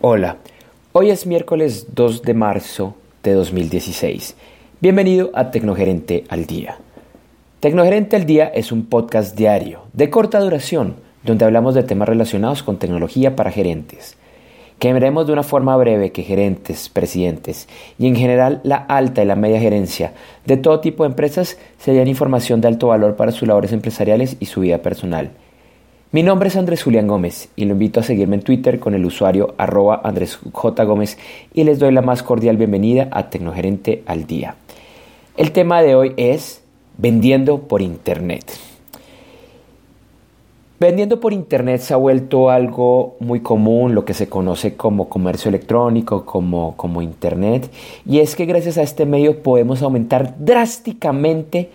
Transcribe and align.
Hola, 0.00 0.36
hoy 0.92 1.10
es 1.10 1.26
miércoles 1.26 1.88
2 1.96 2.22
de 2.22 2.32
marzo 2.32 2.94
de 3.24 3.32
2016. 3.32 4.36
Bienvenido 4.80 5.32
a 5.34 5.50
Tecnogerente 5.50 6.22
al 6.28 6.46
Día. 6.46 6.78
Tecnogerente 7.58 8.14
al 8.14 8.24
Día 8.24 8.46
es 8.46 8.70
un 8.70 8.86
podcast 8.86 9.36
diario 9.36 9.80
de 9.94 10.08
corta 10.08 10.38
duración 10.38 10.94
donde 11.24 11.46
hablamos 11.46 11.74
de 11.74 11.82
temas 11.82 12.08
relacionados 12.08 12.62
con 12.62 12.76
tecnología 12.76 13.34
para 13.34 13.50
gerentes. 13.50 14.16
Que 14.78 14.92
veremos 14.92 15.26
de 15.26 15.32
una 15.32 15.42
forma 15.42 15.76
breve 15.76 16.12
que 16.12 16.22
gerentes, 16.22 16.88
presidentes 16.88 17.68
y 17.98 18.06
en 18.06 18.14
general 18.14 18.60
la 18.62 18.76
alta 18.76 19.24
y 19.24 19.26
la 19.26 19.34
media 19.34 19.58
gerencia 19.58 20.12
de 20.46 20.58
todo 20.58 20.78
tipo 20.78 21.02
de 21.02 21.08
empresas 21.08 21.58
se 21.78 21.92
den 21.92 22.06
información 22.06 22.60
de 22.60 22.68
alto 22.68 22.86
valor 22.86 23.16
para 23.16 23.32
sus 23.32 23.48
labores 23.48 23.72
empresariales 23.72 24.36
y 24.38 24.46
su 24.46 24.60
vida 24.60 24.78
personal 24.78 25.32
mi 26.10 26.22
nombre 26.22 26.48
es 26.48 26.56
Andrés 26.56 26.82
Julián 26.82 27.06
Gómez 27.06 27.50
y 27.54 27.66
lo 27.66 27.72
invito 27.72 28.00
a 28.00 28.02
seguirme 28.02 28.36
en 28.36 28.42
Twitter 28.42 28.78
con 28.78 28.94
el 28.94 29.04
usuario 29.04 29.54
arroba 29.58 30.00
Andrés 30.02 30.38
J. 30.52 30.84
Gómez 30.84 31.18
y 31.52 31.64
les 31.64 31.78
doy 31.78 31.92
la 31.92 32.00
más 32.00 32.22
cordial 32.22 32.56
bienvenida 32.56 33.08
a 33.10 33.28
Tecnogerente 33.28 34.02
al 34.06 34.26
Día. 34.26 34.56
El 35.36 35.52
tema 35.52 35.82
de 35.82 35.94
hoy 35.94 36.14
es 36.16 36.62
vendiendo 36.96 37.60
por 37.68 37.82
Internet. 37.82 38.44
Vendiendo 40.80 41.20
por 41.20 41.34
Internet 41.34 41.82
se 41.82 41.92
ha 41.92 41.98
vuelto 41.98 42.48
algo 42.48 43.16
muy 43.20 43.40
común, 43.40 43.94
lo 43.94 44.06
que 44.06 44.14
se 44.14 44.28
conoce 44.28 44.76
como 44.76 45.10
comercio 45.10 45.50
electrónico, 45.50 46.24
como, 46.24 46.74
como 46.76 47.02
Internet, 47.02 47.70
y 48.06 48.20
es 48.20 48.34
que 48.34 48.46
gracias 48.46 48.78
a 48.78 48.82
este 48.82 49.04
medio 49.04 49.42
podemos 49.42 49.82
aumentar 49.82 50.36
drásticamente 50.38 51.70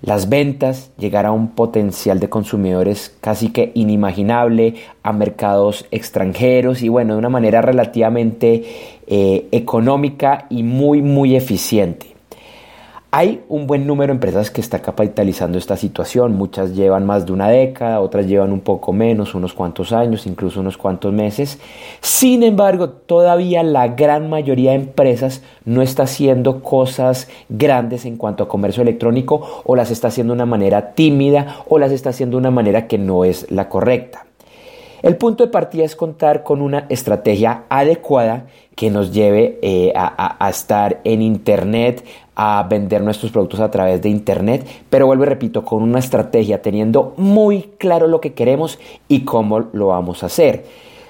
las 0.00 0.28
ventas, 0.28 0.92
llegar 0.98 1.26
a 1.26 1.32
un 1.32 1.48
potencial 1.48 2.20
de 2.20 2.28
consumidores 2.28 3.16
casi 3.20 3.50
que 3.50 3.72
inimaginable, 3.74 4.74
a 5.02 5.12
mercados 5.12 5.86
extranjeros 5.90 6.82
y 6.82 6.88
bueno, 6.88 7.14
de 7.14 7.18
una 7.18 7.28
manera 7.28 7.62
relativamente 7.62 8.64
eh, 9.06 9.48
económica 9.50 10.46
y 10.50 10.62
muy, 10.62 11.02
muy 11.02 11.34
eficiente. 11.34 12.17
Hay 13.10 13.42
un 13.48 13.66
buen 13.66 13.86
número 13.86 14.12
de 14.12 14.16
empresas 14.16 14.50
que 14.50 14.60
está 14.60 14.82
capitalizando 14.82 15.56
esta 15.56 15.78
situación, 15.78 16.36
muchas 16.36 16.74
llevan 16.74 17.06
más 17.06 17.24
de 17.24 17.32
una 17.32 17.48
década, 17.48 18.00
otras 18.00 18.26
llevan 18.26 18.52
un 18.52 18.60
poco 18.60 18.92
menos, 18.92 19.34
unos 19.34 19.54
cuantos 19.54 19.92
años, 19.92 20.26
incluso 20.26 20.60
unos 20.60 20.76
cuantos 20.76 21.10
meses. 21.10 21.58
Sin 22.02 22.42
embargo, 22.42 22.90
todavía 22.90 23.62
la 23.62 23.88
gran 23.88 24.28
mayoría 24.28 24.72
de 24.72 24.76
empresas 24.76 25.42
no 25.64 25.80
está 25.80 26.02
haciendo 26.02 26.62
cosas 26.62 27.28
grandes 27.48 28.04
en 28.04 28.18
cuanto 28.18 28.44
a 28.44 28.48
comercio 28.48 28.82
electrónico 28.82 29.62
o 29.64 29.74
las 29.74 29.90
está 29.90 30.08
haciendo 30.08 30.34
de 30.34 30.42
una 30.42 30.46
manera 30.46 30.92
tímida 30.92 31.64
o 31.66 31.78
las 31.78 31.92
está 31.92 32.10
haciendo 32.10 32.36
de 32.36 32.42
una 32.42 32.50
manera 32.50 32.88
que 32.88 32.98
no 32.98 33.24
es 33.24 33.50
la 33.50 33.70
correcta. 33.70 34.27
El 35.02 35.16
punto 35.16 35.44
de 35.44 35.50
partida 35.50 35.84
es 35.84 35.94
contar 35.94 36.42
con 36.42 36.60
una 36.60 36.86
estrategia 36.88 37.64
adecuada 37.68 38.46
que 38.74 38.90
nos 38.90 39.12
lleve 39.12 39.58
eh, 39.62 39.92
a, 39.94 40.44
a, 40.44 40.50
estar 40.50 41.00
en 41.04 41.22
Internet, 41.22 42.04
a 42.34 42.66
vender 42.68 43.02
nuestros 43.02 43.30
productos 43.30 43.60
a 43.60 43.70
través 43.70 44.02
de 44.02 44.08
Internet, 44.08 44.66
pero 44.90 45.06
vuelvo 45.06 45.22
y 45.24 45.26
repito, 45.26 45.64
con 45.64 45.82
una 45.82 46.00
estrategia, 46.00 46.62
teniendo 46.62 47.14
muy 47.16 47.70
claro 47.78 48.08
lo 48.08 48.20
que 48.20 48.32
queremos 48.32 48.78
y 49.06 49.20
cómo 49.20 49.60
lo 49.72 49.88
vamos 49.88 50.22
a 50.22 50.26
hacer. 50.26 50.64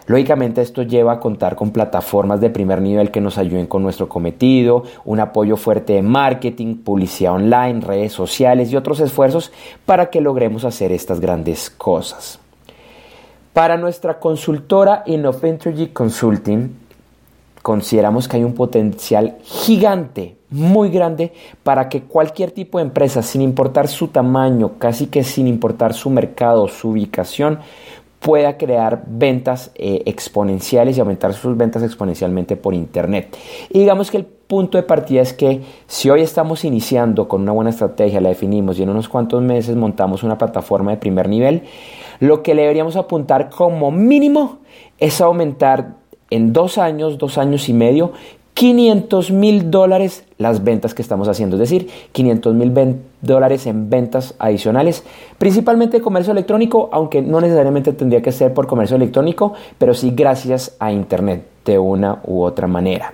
Lógicamente 0.06 0.62
esto 0.62 0.82
lleva 0.82 1.12
a 1.12 1.20
contar 1.20 1.54
con 1.54 1.70
plataformas 1.70 2.40
de 2.40 2.48
primer 2.48 2.80
nivel 2.80 3.10
que 3.10 3.20
nos 3.20 3.36
ayuden 3.36 3.66
con 3.66 3.82
nuestro 3.82 4.08
cometido, 4.08 4.84
un 5.04 5.20
apoyo 5.20 5.58
fuerte 5.58 5.92
de 5.94 6.02
marketing, 6.02 6.76
publicidad 6.76 7.34
online, 7.34 7.80
redes 7.82 8.12
sociales 8.12 8.72
y 8.72 8.76
otros 8.76 9.00
esfuerzos 9.00 9.52
para 9.84 10.08
que 10.08 10.22
logremos 10.22 10.64
hacer 10.64 10.92
estas 10.92 11.20
grandes 11.20 11.68
cosas. 11.68 12.40
Para 13.58 13.76
nuestra 13.76 14.20
consultora 14.20 15.02
Energy 15.04 15.88
Consulting, 15.88 16.68
consideramos 17.60 18.28
que 18.28 18.36
hay 18.36 18.44
un 18.44 18.54
potencial 18.54 19.36
gigante, 19.42 20.36
muy 20.48 20.90
grande, 20.90 21.32
para 21.64 21.88
que 21.88 22.02
cualquier 22.02 22.52
tipo 22.52 22.78
de 22.78 22.84
empresa, 22.84 23.20
sin 23.20 23.42
importar 23.42 23.88
su 23.88 24.06
tamaño, 24.06 24.74
casi 24.78 25.08
que 25.08 25.24
sin 25.24 25.48
importar 25.48 25.92
su 25.92 26.08
mercado, 26.08 26.68
su 26.68 26.90
ubicación, 26.90 27.58
pueda 28.20 28.56
crear 28.56 29.04
ventas 29.06 29.70
eh, 29.74 30.02
exponenciales 30.06 30.96
y 30.96 31.00
aumentar 31.00 31.34
sus 31.34 31.56
ventas 31.56 31.82
exponencialmente 31.82 32.56
por 32.56 32.74
Internet. 32.74 33.36
Y 33.70 33.78
digamos 33.78 34.10
que 34.10 34.16
el 34.16 34.24
punto 34.24 34.78
de 34.78 34.82
partida 34.82 35.20
es 35.20 35.32
que 35.32 35.62
si 35.86 36.10
hoy 36.10 36.22
estamos 36.22 36.64
iniciando 36.64 37.28
con 37.28 37.42
una 37.42 37.52
buena 37.52 37.70
estrategia, 37.70 38.20
la 38.20 38.30
definimos 38.30 38.78
y 38.78 38.82
en 38.82 38.90
unos 38.90 39.08
cuantos 39.08 39.42
meses 39.42 39.76
montamos 39.76 40.22
una 40.22 40.38
plataforma 40.38 40.90
de 40.90 40.96
primer 40.96 41.28
nivel, 41.28 41.62
lo 42.18 42.42
que 42.42 42.54
le 42.54 42.62
deberíamos 42.62 42.96
apuntar 42.96 43.50
como 43.50 43.90
mínimo 43.90 44.58
es 44.98 45.20
aumentar 45.20 45.96
en 46.30 46.52
dos 46.52 46.78
años, 46.78 47.18
dos 47.18 47.38
años 47.38 47.68
y 47.68 47.72
medio, 47.72 48.12
500 48.58 49.30
mil 49.30 49.70
dólares 49.70 50.24
las 50.36 50.64
ventas 50.64 50.92
que 50.92 51.00
estamos 51.00 51.28
haciendo, 51.28 51.54
es 51.54 51.60
decir, 51.60 51.88
500 52.10 52.54
mil 52.56 52.74
dólares 53.22 53.68
en 53.68 53.88
ventas 53.88 54.34
adicionales, 54.40 55.04
principalmente 55.38 56.00
comercio 56.00 56.32
electrónico, 56.32 56.88
aunque 56.90 57.22
no 57.22 57.40
necesariamente 57.40 57.92
tendría 57.92 58.20
que 58.20 58.32
ser 58.32 58.52
por 58.54 58.66
comercio 58.66 58.96
electrónico, 58.96 59.52
pero 59.78 59.94
sí 59.94 60.10
gracias 60.10 60.74
a 60.80 60.90
Internet 60.90 61.44
de 61.64 61.78
una 61.78 62.18
u 62.26 62.42
otra 62.42 62.66
manera. 62.66 63.12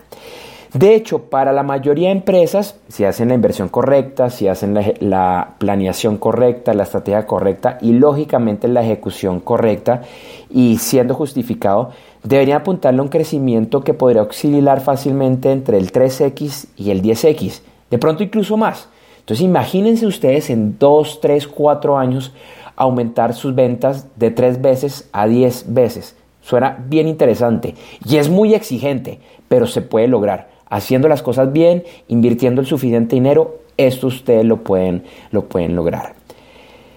De 0.74 0.96
hecho, 0.96 1.20
para 1.20 1.52
la 1.52 1.62
mayoría 1.62 2.08
de 2.08 2.14
empresas, 2.14 2.80
si 2.88 3.04
hacen 3.04 3.28
la 3.28 3.34
inversión 3.34 3.68
correcta, 3.68 4.28
si 4.28 4.48
hacen 4.48 4.74
la, 4.98 5.54
planeación 5.58 6.16
correcta, 6.16 6.74
la 6.74 6.82
estrategia 6.82 7.26
correcta 7.26 7.78
y 7.80 7.92
lógicamente 7.92 8.66
la 8.66 8.82
ejecución 8.82 9.38
correcta 9.38 10.02
y 10.50 10.78
siendo 10.78 11.14
justificado, 11.14 11.90
deberían 12.24 12.62
apuntarle 12.62 13.00
a 13.00 13.02
un 13.02 13.08
crecimiento 13.08 13.82
que 13.82 13.94
podría 13.94 14.22
oscilar 14.22 14.80
fácilmente 14.80 15.52
entre 15.52 15.78
el 15.78 15.92
3X 15.92 16.66
y 16.76 16.90
el 16.90 17.02
10X, 17.02 17.60
de 17.90 17.98
pronto 17.98 18.22
incluso 18.22 18.56
más. 18.56 18.88
Entonces 19.20 19.44
imagínense 19.44 20.06
ustedes 20.06 20.50
en 20.50 20.78
2, 20.78 21.20
3, 21.20 21.46
4 21.46 21.98
años 21.98 22.32
aumentar 22.76 23.34
sus 23.34 23.54
ventas 23.54 24.08
de 24.16 24.30
3 24.30 24.60
veces 24.60 25.08
a 25.12 25.26
10 25.26 25.72
veces. 25.72 26.16
Suena 26.42 26.84
bien 26.88 27.08
interesante 27.08 27.74
y 28.04 28.16
es 28.16 28.28
muy 28.28 28.54
exigente, 28.54 29.20
pero 29.48 29.66
se 29.66 29.80
puede 29.80 30.08
lograr 30.08 30.52
haciendo 30.74 31.08
las 31.08 31.22
cosas 31.22 31.52
bien, 31.52 31.84
invirtiendo 32.08 32.60
el 32.60 32.66
suficiente 32.66 33.14
dinero, 33.14 33.58
esto 33.76 34.08
ustedes 34.08 34.44
lo 34.44 34.64
pueden, 34.64 35.04
lo 35.30 35.44
pueden 35.44 35.76
lograr. 35.76 36.14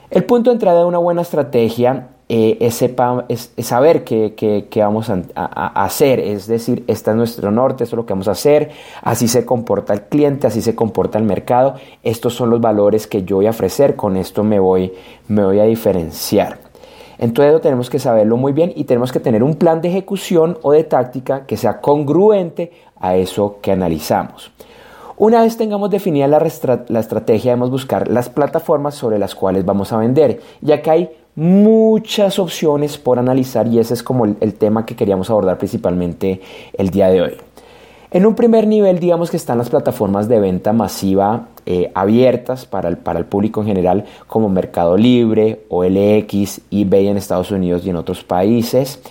El 0.10 0.24
punto 0.24 0.50
de 0.50 0.56
entrada 0.56 0.80
de 0.80 0.86
una 0.86 0.98
buena 0.98 1.22
estrategia 1.22 2.08
eh, 2.30 2.70
saber 2.72 4.04
qué, 4.04 4.70
vamos 4.76 5.10
a, 5.10 5.84
hacer, 5.84 6.20
es 6.20 6.48
decir, 6.48 6.84
este 6.88 7.12
es 7.12 7.16
nuestro 7.16 7.52
norte, 7.52 7.86
esto 7.86 7.96
es 7.96 7.98
lo 7.98 8.06
que 8.06 8.14
vamos 8.14 8.28
a 8.28 8.32
hacer, 8.32 8.72
así 9.02 9.28
se 9.28 9.46
comporta 9.46 9.94
el 9.94 10.04
cliente, 10.04 10.48
así 10.48 10.62
se 10.62 10.76
comporta 10.76 11.18
el 11.18 11.24
mercado, 11.24 11.76
estos 12.04 12.34
son 12.34 12.50
los 12.50 12.60
valores 12.60 13.08
que 13.08 13.24
yo 13.24 13.38
voy 13.38 13.48
a 13.48 13.52
ofrecer, 13.52 13.96
con 13.96 14.18
esto 14.18 14.44
me 14.44 14.60
voy, 14.60 14.94
me 15.28 15.44
voy 15.44 15.60
a 15.60 15.64
diferenciar. 15.64 16.60
Entonces 17.18 17.62
tenemos 17.62 17.90
que 17.90 17.98
saberlo 17.98 18.38
muy 18.38 18.52
bien 18.52 18.72
y 18.76 18.84
tenemos 18.84 19.12
que 19.12 19.20
tener 19.20 19.42
un 19.42 19.56
plan 19.56 19.82
de 19.82 19.90
ejecución 19.90 20.58
o 20.62 20.72
de 20.72 20.84
táctica 20.84 21.46
que 21.46 21.58
sea 21.58 21.82
congruente 21.82 22.72
a 23.00 23.16
eso 23.16 23.58
que 23.62 23.72
analizamos. 23.72 24.52
Una 25.20 25.42
vez 25.42 25.58
tengamos 25.58 25.90
definida 25.90 26.28
la, 26.28 26.38
estrategia, 26.38 27.52
debemos 27.52 27.72
buscar 27.72 28.08
las 28.08 28.30
plataformas 28.30 28.94
sobre 28.94 29.18
las 29.18 29.34
cuales 29.34 29.66
vamos 29.66 29.92
a 29.92 29.98
vender, 29.98 30.42
ya 30.62 30.84
que 30.84 30.92
hay 30.92 31.10
muchas 31.38 32.40
opciones 32.40 32.98
por 32.98 33.18
analizar 33.18 33.66
y 33.68 33.80
ese 33.80 33.94
es 33.94 34.04
como 34.04 34.26
el 34.26 34.54
tema 34.56 34.86
que 34.86 34.98
queríamos 34.98 35.30
abordar 35.30 35.58
principalmente 35.58 36.42
el 36.74 36.90
día 36.90 37.08
de 37.08 37.22
hoy. 37.22 37.38
En 38.10 38.26
un 38.26 38.36
primer 38.36 38.68
nivel, 38.68 39.00
digamos 39.00 39.30
que 39.30 39.36
están 39.36 39.58
las 39.58 39.70
plataformas 39.70 40.30
de 40.30 40.40
venta 40.40 40.72
masiva 40.72 41.50
eh, 41.66 41.92
abiertas 41.94 42.66
para 42.66 42.88
el, 42.88 42.98
para 42.98 43.20
el 43.20 43.26
público 43.26 43.60
en 43.62 43.68
general, 43.68 44.06
como 44.28 44.48
Mercado 44.48 44.96
Libre, 44.96 45.66
OLX, 45.68 46.62
eBay 46.72 47.10
en 47.10 47.18
Estados 47.18 47.52
Unidos 47.52 47.86
y 47.86 47.90
en 47.90 47.98
otros 47.98 48.24
países. 48.24 49.02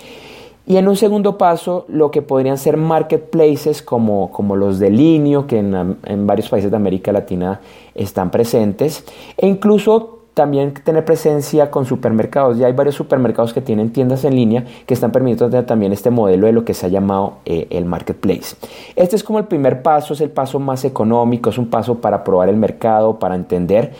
Y 0.66 0.78
en 0.78 0.88
un 0.88 0.96
segundo 0.96 1.36
paso, 1.36 1.84
lo 1.88 2.10
que 2.10 2.22
podrían 2.22 2.56
ser 2.56 2.78
marketplaces 2.78 3.82
como, 3.82 4.32
como 4.32 4.56
los 4.56 4.78
de 4.78 4.90
Linio, 4.90 5.46
que 5.46 5.58
en, 5.58 5.98
en 6.04 6.26
varios 6.26 6.48
países 6.48 6.70
de 6.70 6.76
América 6.76 7.12
Latina 7.12 7.60
están 7.94 8.30
presentes, 8.30 9.04
e 9.36 9.46
incluso 9.46 10.15
también 10.36 10.74
tener 10.74 11.02
presencia 11.02 11.70
con 11.70 11.86
supermercados. 11.86 12.58
Ya 12.58 12.66
hay 12.66 12.74
varios 12.74 12.94
supermercados 12.94 13.54
que 13.54 13.62
tienen 13.62 13.90
tiendas 13.90 14.22
en 14.26 14.36
línea 14.36 14.66
que 14.84 14.92
están 14.92 15.10
permitiendo 15.10 15.64
también 15.64 15.94
este 15.94 16.10
modelo 16.10 16.46
de 16.46 16.52
lo 16.52 16.62
que 16.62 16.74
se 16.74 16.84
ha 16.84 16.88
llamado 16.90 17.38
eh, 17.46 17.66
el 17.70 17.86
marketplace. 17.86 18.54
Este 18.96 19.16
es 19.16 19.24
como 19.24 19.38
el 19.38 19.46
primer 19.46 19.80
paso, 19.80 20.12
es 20.12 20.20
el 20.20 20.28
paso 20.28 20.60
más 20.60 20.84
económico, 20.84 21.48
es 21.48 21.56
un 21.56 21.68
paso 21.68 22.02
para 22.02 22.22
probar 22.22 22.50
el 22.50 22.58
mercado, 22.58 23.18
para 23.18 23.34
entender. 23.34 23.94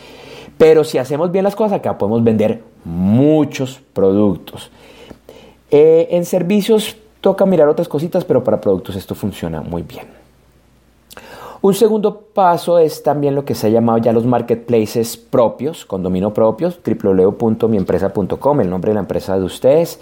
Pero 0.58 0.84
si 0.84 0.98
hacemos 0.98 1.32
bien 1.32 1.42
las 1.42 1.56
cosas 1.56 1.78
acá 1.78 1.96
podemos 1.96 2.22
vender 2.22 2.62
muchos 2.84 3.80
productos. 3.94 4.70
Eh, 5.70 6.08
en 6.10 6.26
servicios 6.26 6.98
toca 7.22 7.46
mirar 7.46 7.66
otras 7.66 7.88
cositas, 7.88 8.26
pero 8.26 8.44
para 8.44 8.60
productos 8.60 8.94
esto 8.94 9.14
funciona 9.14 9.62
muy 9.62 9.80
bien. 9.80 10.15
Un 11.66 11.74
segundo 11.74 12.20
paso 12.32 12.78
es 12.78 13.02
también 13.02 13.34
lo 13.34 13.44
que 13.44 13.56
se 13.56 13.66
ha 13.66 13.70
llamado 13.70 13.98
ya 13.98 14.12
los 14.12 14.24
marketplaces 14.24 15.16
propios, 15.16 15.84
con 15.84 16.00
dominio 16.00 16.32
propios, 16.32 16.78
www.miempresa.com, 16.80 18.60
el 18.60 18.70
nombre 18.70 18.90
de 18.90 18.94
la 18.94 19.00
empresa 19.00 19.36
de 19.36 19.42
ustedes, 19.42 19.98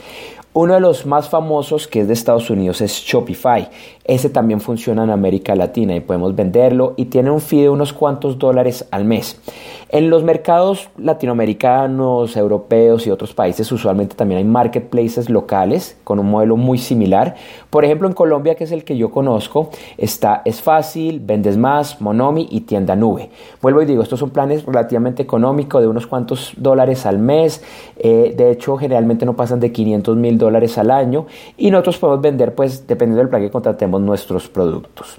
Uno 0.56 0.74
de 0.74 0.80
los 0.80 1.04
más 1.04 1.28
famosos 1.28 1.88
que 1.88 2.02
es 2.02 2.06
de 2.06 2.14
Estados 2.14 2.48
Unidos 2.48 2.80
es 2.80 2.92
Shopify. 2.92 3.68
Ese 4.04 4.30
también 4.30 4.60
funciona 4.60 5.02
en 5.02 5.10
América 5.10 5.56
Latina 5.56 5.96
y 5.96 6.00
podemos 6.00 6.36
venderlo 6.36 6.94
y 6.96 7.06
tiene 7.06 7.32
un 7.32 7.40
fee 7.40 7.62
de 7.62 7.70
unos 7.70 7.92
cuantos 7.92 8.38
dólares 8.38 8.86
al 8.92 9.04
mes. 9.04 9.40
En 9.88 10.10
los 10.10 10.22
mercados 10.22 10.90
latinoamericanos, 10.96 12.36
europeos 12.36 13.04
y 13.06 13.10
otros 13.10 13.34
países 13.34 13.70
usualmente 13.72 14.14
también 14.14 14.38
hay 14.38 14.44
marketplaces 14.44 15.28
locales 15.28 15.96
con 16.04 16.20
un 16.20 16.30
modelo 16.30 16.56
muy 16.56 16.78
similar. 16.78 17.34
Por 17.68 17.84
ejemplo, 17.84 18.06
en 18.06 18.14
Colombia, 18.14 18.54
que 18.54 18.64
es 18.64 18.72
el 18.72 18.84
que 18.84 18.96
yo 18.96 19.10
conozco, 19.10 19.70
está 19.98 20.42
Es 20.44 20.62
Fácil, 20.62 21.18
Vendes 21.18 21.56
Más, 21.56 22.00
Monomi 22.00 22.46
y 22.50 22.60
Tienda 22.60 22.94
Nube. 22.94 23.30
Vuelvo 23.60 23.82
y 23.82 23.86
digo, 23.86 24.02
estos 24.02 24.20
son 24.20 24.30
planes 24.30 24.64
relativamente 24.64 25.22
económicos 25.22 25.80
de 25.80 25.88
unos 25.88 26.06
cuantos 26.06 26.52
dólares 26.56 27.06
al 27.06 27.18
mes. 27.18 27.62
Eh, 27.96 28.34
de 28.36 28.50
hecho, 28.52 28.76
generalmente 28.76 29.26
no 29.26 29.34
pasan 29.34 29.58
de 29.58 29.72
500 29.72 30.16
mil 30.16 30.38
dólares 30.38 30.43
al 30.78 30.90
año 30.90 31.26
y 31.56 31.70
nosotros 31.70 31.98
podemos 31.98 32.22
vender, 32.22 32.54
pues, 32.54 32.86
dependiendo 32.86 33.20
del 33.20 33.28
plan 33.28 33.42
que 33.42 33.50
contratemos, 33.50 34.00
nuestros 34.00 34.48
productos. 34.48 35.18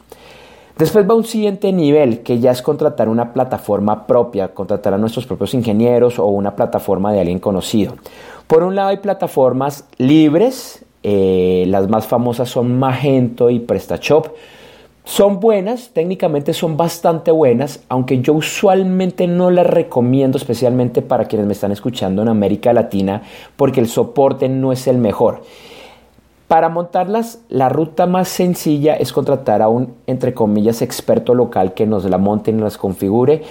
Después 0.77 1.09
va 1.09 1.13
un 1.13 1.23
siguiente 1.23 1.71
nivel 1.71 2.19
que 2.19 2.39
ya 2.39 2.51
es 2.51 2.61
contratar 2.61 3.07
una 3.07 3.31
plataforma 3.31 4.05
propia, 4.05 4.49
contratar 4.49 4.93
a 4.93 4.97
nuestros 4.97 5.25
propios 5.25 5.53
ingenieros 5.53 6.19
o 6.19 6.25
una 6.25 6.55
plataforma 6.55 7.13
de 7.13 7.21
alguien 7.21 7.39
conocido. 7.39 7.95
Por 8.47 8.63
un 8.63 8.75
lado 8.75 8.89
hay 8.89 8.97
plataformas 8.97 9.85
libres, 9.97 10.83
eh, 11.03 11.65
las 11.67 11.87
más 11.87 12.07
famosas 12.07 12.49
son 12.49 12.77
Magento 12.77 13.49
y 13.49 13.59
PrestaShop. 13.59 14.27
Son 15.05 15.39
buenas, 15.39 15.91
técnicamente 15.93 16.51
son 16.51 16.77
bastante 16.77 17.29
buenas, 17.29 17.79
aunque 17.89 18.21
yo 18.21 18.33
usualmente 18.33 19.27
no 19.27 19.51
las 19.51 19.67
recomiendo 19.67 20.39
especialmente 20.39 21.03
para 21.03 21.25
quienes 21.25 21.45
me 21.45 21.53
están 21.53 21.71
escuchando 21.71 22.23
en 22.23 22.27
América 22.27 22.73
Latina 22.73 23.21
porque 23.55 23.79
el 23.79 23.87
soporte 23.87 24.49
no 24.49 24.71
es 24.71 24.87
el 24.87 24.97
mejor. 24.97 25.43
Para 26.47 26.69
montarlas, 26.69 27.39
la 27.49 27.69
ruta 27.69 28.07
más 28.07 28.29
sencilla 28.29 28.95
es 28.95 29.13
contratar 29.13 29.61
a 29.61 29.69
un, 29.69 29.93
entre 30.07 30.33
comillas, 30.33 30.81
experto 30.81 31.35
local 31.35 31.75
que 31.75 31.85
nos 31.85 32.05
la 32.05 32.17
monte 32.17 32.49
y 32.49 32.55
nos 32.55 32.63
las 32.63 32.77
configure, 32.79 33.43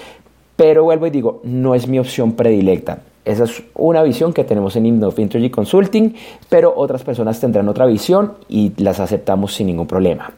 pero 0.57 0.83
vuelvo 0.83 1.07
y 1.07 1.11
digo, 1.11 1.41
no 1.45 1.77
es 1.77 1.87
mi 1.87 2.01
opción 2.01 2.33
predilecta. 2.33 2.99
Esa 3.25 3.45
es 3.45 3.63
una 3.75 4.03
visión 4.03 4.33
que 4.33 4.43
tenemos 4.43 4.75
en 4.75 4.87
Intergy 4.87 5.51
Consulting, 5.51 6.15
pero 6.49 6.75
otras 6.77 7.05
personas 7.05 7.39
tendrán 7.39 7.69
otra 7.69 7.87
visión 7.87 8.35
y 8.49 8.73
las 8.83 8.99
aceptamos 8.99 9.55
sin 9.55 9.69
ningún 9.69 9.87
problema. 9.87 10.33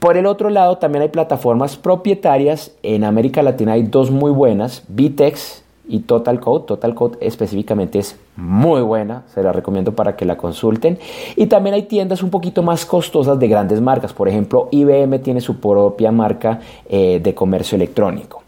Por 0.00 0.16
el 0.16 0.24
otro 0.24 0.48
lado, 0.48 0.78
también 0.78 1.02
hay 1.02 1.10
plataformas 1.10 1.76
propietarias. 1.76 2.72
En 2.82 3.04
América 3.04 3.42
Latina 3.42 3.72
hay 3.72 3.82
dos 3.82 4.10
muy 4.10 4.30
buenas, 4.30 4.82
Vitex 4.88 5.62
y 5.86 6.00
Total 6.00 6.40
Code. 6.40 6.64
Total 6.64 6.94
Code 6.94 7.18
específicamente 7.20 7.98
es 7.98 8.18
muy 8.34 8.80
buena, 8.80 9.24
se 9.26 9.42
la 9.42 9.52
recomiendo 9.52 9.92
para 9.92 10.16
que 10.16 10.24
la 10.24 10.38
consulten. 10.38 10.98
Y 11.36 11.48
también 11.48 11.74
hay 11.74 11.82
tiendas 11.82 12.22
un 12.22 12.30
poquito 12.30 12.62
más 12.62 12.86
costosas 12.86 13.38
de 13.38 13.46
grandes 13.46 13.82
marcas. 13.82 14.14
Por 14.14 14.26
ejemplo, 14.26 14.68
IBM 14.70 15.18
tiene 15.18 15.42
su 15.42 15.60
propia 15.60 16.10
marca 16.10 16.60
eh, 16.88 17.20
de 17.22 17.34
comercio 17.34 17.76
electrónico. 17.76 18.42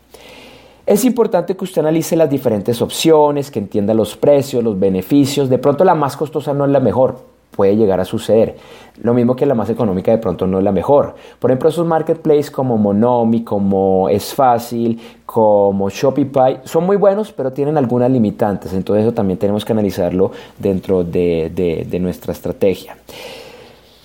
Es 0.86 1.04
importante 1.04 1.54
que 1.54 1.64
usted 1.64 1.82
analice 1.82 2.16
las 2.16 2.30
diferentes 2.30 2.80
opciones, 2.80 3.50
que 3.50 3.58
entienda 3.58 3.92
los 3.92 4.16
precios, 4.16 4.64
los 4.64 4.80
beneficios. 4.80 5.50
De 5.50 5.58
pronto 5.58 5.84
la 5.84 5.94
más 5.94 6.16
costosa 6.16 6.54
no 6.54 6.64
es 6.64 6.70
la 6.70 6.80
mejor, 6.80 7.31
puede 7.54 7.76
llegar 7.76 8.00
a 8.00 8.04
suceder. 8.04 8.56
Lo 9.02 9.14
mismo 9.14 9.36
que 9.36 9.46
la 9.46 9.54
más 9.54 9.70
económica 9.70 10.10
de 10.10 10.18
pronto 10.18 10.46
no 10.46 10.58
es 10.58 10.64
la 10.64 10.72
mejor. 10.72 11.14
Por 11.38 11.50
ejemplo, 11.50 11.68
esos 11.68 11.86
marketplaces 11.86 12.50
como 12.50 12.76
Monomi, 12.76 13.42
como 13.44 14.08
Es 14.08 14.34
Fácil, 14.34 15.00
como 15.24 15.88
Shopify, 15.88 16.60
son 16.64 16.84
muy 16.84 16.96
buenos, 16.96 17.32
pero 17.32 17.52
tienen 17.52 17.78
algunas 17.78 18.10
limitantes. 18.10 18.72
Entonces 18.72 19.04
eso 19.04 19.14
también 19.14 19.38
tenemos 19.38 19.64
que 19.64 19.72
analizarlo 19.72 20.32
dentro 20.58 21.04
de, 21.04 21.84
de 21.88 21.98
nuestra 22.00 22.32
estrategia. 22.32 22.96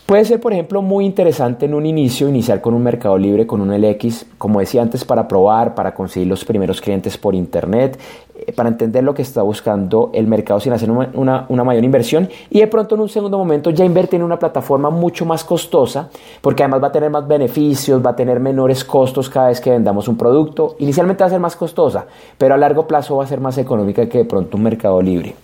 Puede 0.08 0.24
ser, 0.24 0.40
por 0.40 0.54
ejemplo, 0.54 0.82
muy 0.82 1.06
interesante 1.06 1.66
en 1.66 1.74
un 1.74 1.86
inicio 1.86 2.30
iniciar 2.30 2.62
con 2.62 2.74
un 2.74 2.82
mercado 2.82 3.18
libre, 3.18 3.46
con 3.46 3.60
un 3.60 3.78
LX, 3.78 4.26
como 4.38 4.62
decía 4.62 4.82
antes, 4.82 5.04
para 5.04 5.28
probar, 5.28 5.76
para 5.76 5.94
conseguir 5.94 6.30
los 6.30 6.46
primeros 6.46 6.80
clientes 6.80 7.18
por 7.18 7.36
Internet, 7.36 8.00
eh, 8.34 8.54
para 8.54 8.70
entender 8.70 9.04
lo 9.04 9.14
que 9.14 9.22
está 9.22 9.42
buscando 9.42 10.10
el 10.14 10.26
mercado 10.26 10.62
sin 10.62 10.72
hacer 10.72 10.90
una, 10.90 11.46
mayor 11.50 11.84
inversión 11.84 12.30
y 12.50 12.62
de 12.62 12.68
pronto 12.68 12.96
en 12.96 13.02
un 13.02 13.10
segundo 13.10 13.38
momento 13.38 13.70
ya 13.70 13.84
invertir 13.84 14.22
en 14.22 14.24
una 14.24 14.40
plataforma 14.40 14.90
mucho 14.90 15.26
más 15.26 15.44
costosa, 15.44 16.08
porque 16.40 16.64
además 16.64 16.84
va 16.84 16.88
a 16.88 16.92
tener 16.94 17.10
más 17.10 17.28
beneficios, 17.28 18.02
va 18.02 18.12
a 18.12 18.16
tener 18.16 18.40
menores 18.40 18.86
costos 18.86 19.30
cada 19.30 19.50
vez 19.50 19.60
que 19.60 19.72
vendamos 19.72 20.08
un 20.08 20.16
producto. 20.16 20.78
Inicialmente 20.80 21.22
va 21.22 21.28
a 21.28 21.32
ser 21.32 21.42
más 21.42 21.58
costosa, 21.58 22.06
pero 22.38 22.54
a 22.54 22.58
largo 22.58 22.88
plazo 22.88 23.18
va 23.18 23.26
a 23.26 23.28
ser 23.28 23.42
más 23.42 23.58
económica 23.58 24.08
que 24.08 24.20
de 24.20 24.26
pronto 24.26 24.56
un 24.56 24.64
mercado 24.64 25.02
libre. 25.02 25.36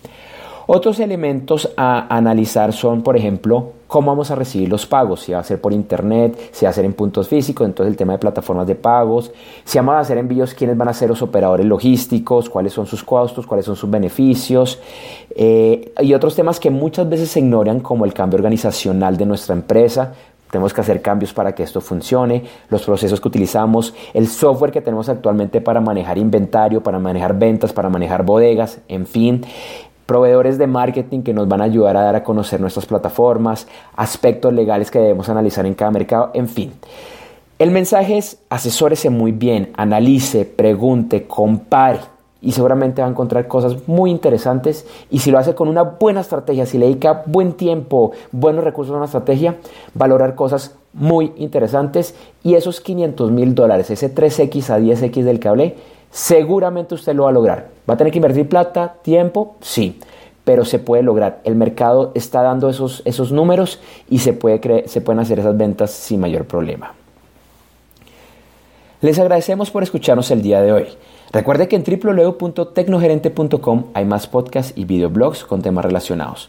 Otros 0.66 0.98
elementos 0.98 1.70
a 1.76 2.14
analizar 2.14 2.72
son, 2.72 3.02
por 3.02 3.16
ejemplo, 3.16 3.72
cómo 3.86 4.10
vamos 4.10 4.30
a 4.30 4.34
recibir 4.34 4.68
los 4.68 4.86
pagos, 4.86 5.20
si 5.20 5.32
va 5.32 5.40
a 5.40 5.44
ser 5.44 5.60
por 5.60 5.72
internet, 5.72 6.50
si 6.52 6.64
va 6.64 6.70
a 6.70 6.72
ser 6.72 6.86
en 6.86 6.94
puntos 6.94 7.28
físicos, 7.28 7.66
entonces 7.66 7.92
el 7.92 7.96
tema 7.96 8.14
de 8.14 8.18
plataformas 8.18 8.66
de 8.66 8.74
pagos, 8.74 9.30
si 9.64 9.78
vamos 9.78 9.94
a 9.94 10.00
hacer 10.00 10.16
envíos, 10.16 10.54
quiénes 10.54 10.76
van 10.76 10.88
a 10.88 10.94
ser 10.94 11.10
los 11.10 11.20
operadores 11.20 11.66
logísticos, 11.66 12.48
cuáles 12.48 12.72
son 12.72 12.86
sus 12.86 13.04
costos, 13.04 13.46
cuáles 13.46 13.66
son 13.66 13.76
sus 13.76 13.90
beneficios, 13.90 14.80
eh, 15.36 15.92
y 16.00 16.14
otros 16.14 16.34
temas 16.34 16.58
que 16.58 16.70
muchas 16.70 17.08
veces 17.08 17.30
se 17.30 17.40
ignoran 17.40 17.80
como 17.80 18.06
el 18.06 18.14
cambio 18.14 18.38
organizacional 18.38 19.16
de 19.18 19.26
nuestra 19.26 19.54
empresa, 19.54 20.14
tenemos 20.50 20.72
que 20.72 20.80
hacer 20.80 21.02
cambios 21.02 21.34
para 21.34 21.52
que 21.52 21.64
esto 21.64 21.80
funcione, 21.80 22.44
los 22.70 22.84
procesos 22.84 23.20
que 23.20 23.28
utilizamos, 23.28 23.92
el 24.14 24.28
software 24.28 24.70
que 24.70 24.80
tenemos 24.80 25.08
actualmente 25.08 25.60
para 25.60 25.80
manejar 25.80 26.16
inventario, 26.16 26.80
para 26.80 26.98
manejar 26.98 27.36
ventas, 27.36 27.72
para 27.72 27.88
manejar 27.88 28.24
bodegas, 28.24 28.78
en 28.88 29.06
fin 29.06 29.44
proveedores 30.06 30.58
de 30.58 30.66
marketing 30.66 31.22
que 31.22 31.34
nos 31.34 31.48
van 31.48 31.60
a 31.60 31.64
ayudar 31.64 31.96
a 31.96 32.02
dar 32.02 32.16
a 32.16 32.24
conocer 32.24 32.60
nuestras 32.60 32.86
plataformas, 32.86 33.66
aspectos 33.96 34.52
legales 34.52 34.90
que 34.90 34.98
debemos 34.98 35.28
analizar 35.28 35.66
en 35.66 35.74
cada 35.74 35.90
mercado, 35.90 36.30
en 36.34 36.48
fin. 36.48 36.72
El 37.58 37.70
mensaje 37.70 38.18
es 38.18 38.38
asesórese 38.50 39.10
muy 39.10 39.32
bien, 39.32 39.72
analice, 39.76 40.44
pregunte, 40.44 41.26
compare 41.26 42.00
y 42.44 42.52
seguramente 42.52 43.00
va 43.00 43.08
a 43.08 43.10
encontrar 43.10 43.48
cosas 43.48 43.88
muy 43.88 44.10
interesantes 44.10 44.86
y 45.10 45.20
si 45.20 45.30
lo 45.30 45.38
hace 45.38 45.54
con 45.54 45.68
una 45.68 45.82
buena 45.82 46.20
estrategia, 46.20 46.66
si 46.66 46.78
le 46.78 46.86
dedica 46.86 47.22
buen 47.26 47.54
tiempo, 47.54 48.12
buenos 48.32 48.64
recursos 48.64 48.92
a 48.92 48.96
una 48.96 49.06
estrategia, 49.06 49.56
valorar 49.94 50.34
cosas 50.34 50.76
muy 50.92 51.32
interesantes 51.36 52.14
y 52.42 52.54
esos 52.54 52.80
500 52.80 53.30
mil 53.30 53.54
dólares, 53.54 53.90
ese 53.90 54.14
3X 54.14 54.70
a 54.70 54.78
10X 54.78 55.22
del 55.22 55.40
que 55.40 55.48
hablé, 55.48 55.76
seguramente 56.14 56.94
usted 56.94 57.12
lo 57.12 57.24
va 57.24 57.30
a 57.30 57.32
lograr. 57.32 57.70
¿Va 57.90 57.94
a 57.94 57.96
tener 57.96 58.12
que 58.12 58.18
invertir 58.18 58.48
plata, 58.48 58.94
tiempo? 59.02 59.56
Sí, 59.60 59.98
pero 60.44 60.64
se 60.64 60.78
puede 60.78 61.02
lograr. 61.02 61.40
El 61.42 61.56
mercado 61.56 62.12
está 62.14 62.40
dando 62.40 62.70
esos, 62.70 63.02
esos 63.04 63.32
números 63.32 63.80
y 64.08 64.20
se, 64.20 64.32
puede 64.32 64.86
se 64.86 65.00
pueden 65.00 65.18
hacer 65.18 65.40
esas 65.40 65.56
ventas 65.56 65.90
sin 65.90 66.20
mayor 66.20 66.44
problema. 66.44 66.94
Les 69.00 69.18
agradecemos 69.18 69.72
por 69.72 69.82
escucharnos 69.82 70.30
el 70.30 70.40
día 70.40 70.62
de 70.62 70.70
hoy. 70.72 70.86
Recuerde 71.32 71.66
que 71.66 71.74
en 71.74 71.82
www.tecnogerente.com 71.82 73.86
hay 73.92 74.04
más 74.04 74.28
podcasts 74.28 74.72
y 74.76 74.84
videoblogs 74.84 75.42
con 75.44 75.62
temas 75.62 75.84
relacionados. 75.84 76.48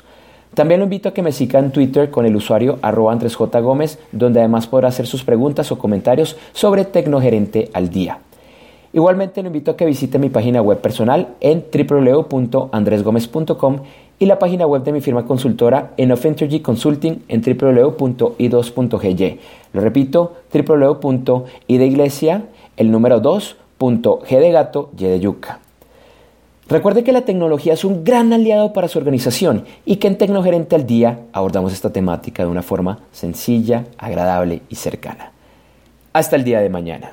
También 0.54 0.80
lo 0.80 0.86
invito 0.86 1.10
a 1.10 1.14
que 1.14 1.24
me 1.24 1.32
siga 1.32 1.60
en 1.60 1.72
Twitter 1.72 2.12
con 2.12 2.28
el 2.28 2.36
usuario 2.36 2.78
arroba. 2.84 3.18
Gómez, 3.62 3.98
donde 4.12 4.42
además 4.42 4.68
podrá 4.68 4.90
hacer 4.90 5.08
sus 5.08 5.24
preguntas 5.24 5.72
o 5.72 5.80
comentarios 5.80 6.38
sobre 6.54 6.86
Tecnogerente 6.86 7.72
al 7.74 7.90
día. 7.90 8.20
Igualmente 8.96 9.42
lo 9.42 9.48
invito 9.48 9.72
a 9.72 9.76
que 9.76 9.86
visite 9.86 10.18
mi 10.18 10.30
página 10.30 10.62
web 10.62 10.80
personal 10.80 11.36
en 11.42 11.66
www.andresgomez.com 11.70 13.80
y 14.20 14.26
la 14.26 14.40
página 14.40 14.66
web 14.66 14.86
de 14.86 14.94
mi 14.94 15.02
firma 15.02 15.26
consultora 15.26 15.92
en 15.98 16.14
of 16.14 16.26
Consulting 16.62 17.24
en 17.28 17.42
www.i2.gy. 17.42 19.40
Lo 19.74 19.82
repito, 19.82 20.36
www.i 20.54 21.78
de 21.78 21.86
iglesia, 21.86 22.46
el 22.78 22.90
número 22.90 23.22
2.g 23.22 24.40
de 24.40 24.52
gato, 24.52 24.92
y 24.98 25.04
de 25.04 25.20
yuca. 25.20 25.60
Recuerde 26.70 27.04
que 27.04 27.12
la 27.12 27.26
tecnología 27.26 27.74
es 27.74 27.84
un 27.84 28.06
gran 28.06 28.32
aliado 28.32 28.72
para 28.72 28.88
su 28.88 28.98
organización 28.98 29.66
y 29.86 29.98
que 29.98 30.08
en 30.08 30.18
Tecnogerente 30.18 30.74
al 30.74 30.88
Día 30.88 31.20
abordamos 31.34 31.74
esta 31.74 31.92
temática 31.92 32.44
de 32.44 32.50
una 32.50 32.62
forma 32.62 33.00
sencilla, 33.12 33.88
agradable 33.98 34.62
y 34.70 34.76
cercana. 34.76 35.34
Hasta 36.14 36.38
el 36.38 36.46
día 36.46 36.62
de 36.62 36.70
mañana. 36.70 37.12